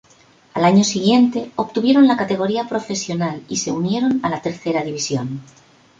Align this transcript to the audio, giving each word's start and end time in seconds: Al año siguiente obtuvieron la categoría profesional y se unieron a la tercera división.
Al 0.55 0.65
año 0.65 0.83
siguiente 0.83 1.51
obtuvieron 1.57 2.07
la 2.07 2.17
categoría 2.17 2.67
profesional 2.67 3.43
y 3.47 3.57
se 3.57 3.71
unieron 3.71 4.19
a 4.23 4.29
la 4.29 4.41
tercera 4.41 4.83
división. 4.83 5.41